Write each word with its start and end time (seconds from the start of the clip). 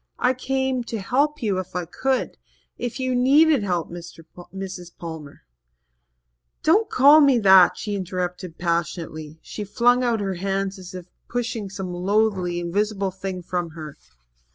I 0.17 0.33
came 0.33 0.83
to 0.85 0.97
help 0.99 1.43
you 1.43 1.59
if 1.59 1.75
I 1.75 1.85
could 1.85 2.35
if 2.75 2.99
you 2.99 3.13
needed 3.13 3.61
help, 3.61 3.91
Mrs. 3.91 4.97
Palmer" 4.97 5.43
"Don't 6.63 6.89
call 6.89 7.21
me 7.21 7.37
that," 7.37 7.77
she 7.77 7.93
interrupted 7.93 8.57
passionately. 8.57 9.37
She 9.43 9.63
flung 9.63 10.03
out 10.03 10.19
her 10.19 10.33
hands 10.41 10.79
as 10.79 10.95
if 10.95 11.05
pushing 11.29 11.69
some 11.69 11.93
loathly, 11.93 12.59
invisible 12.59 13.11
thing 13.11 13.43
from 13.43 13.69
her. 13.77 13.95